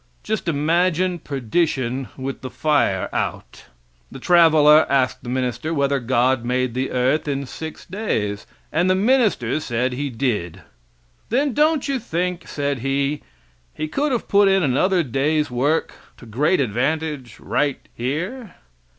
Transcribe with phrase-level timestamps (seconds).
[0.23, 3.65] Just imagine perdition with the fire out.
[4.11, 8.95] The traveler asked the minister whether God made the earth in six days, and the
[8.95, 10.63] minister said he did.
[11.29, 13.21] Then don't you think, said he,
[13.75, 18.55] He could have put in another day's work to great advantage right here?